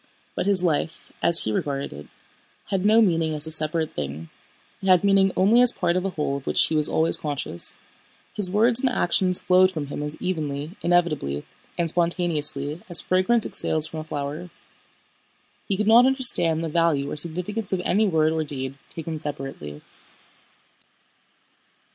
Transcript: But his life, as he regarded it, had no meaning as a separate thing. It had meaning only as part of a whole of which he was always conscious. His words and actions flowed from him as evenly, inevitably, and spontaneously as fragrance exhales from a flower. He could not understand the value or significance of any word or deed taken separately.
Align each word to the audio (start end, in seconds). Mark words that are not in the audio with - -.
But 0.33 0.47
his 0.47 0.63
life, 0.63 1.13
as 1.21 1.41
he 1.43 1.51
regarded 1.51 1.93
it, 1.93 2.07
had 2.71 2.83
no 2.83 3.03
meaning 3.03 3.35
as 3.35 3.45
a 3.45 3.51
separate 3.51 3.91
thing. 3.93 4.29
It 4.81 4.87
had 4.87 5.03
meaning 5.03 5.31
only 5.37 5.61
as 5.61 5.71
part 5.71 5.95
of 5.95 6.03
a 6.05 6.09
whole 6.09 6.37
of 6.37 6.47
which 6.47 6.65
he 6.65 6.75
was 6.75 6.89
always 6.89 7.17
conscious. 7.17 7.77
His 8.33 8.49
words 8.49 8.81
and 8.81 8.89
actions 8.89 9.37
flowed 9.37 9.69
from 9.71 9.85
him 9.93 10.01
as 10.01 10.19
evenly, 10.19 10.71
inevitably, 10.81 11.45
and 11.77 11.87
spontaneously 11.87 12.81
as 12.89 12.99
fragrance 12.99 13.45
exhales 13.45 13.85
from 13.85 13.99
a 13.99 14.03
flower. 14.03 14.49
He 15.67 15.77
could 15.77 15.85
not 15.85 16.07
understand 16.07 16.63
the 16.63 16.67
value 16.69 17.11
or 17.11 17.15
significance 17.15 17.71
of 17.71 17.81
any 17.81 18.07
word 18.07 18.33
or 18.33 18.43
deed 18.43 18.79
taken 18.89 19.19
separately. 19.19 19.83